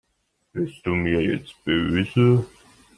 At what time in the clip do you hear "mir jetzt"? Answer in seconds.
0.95-1.53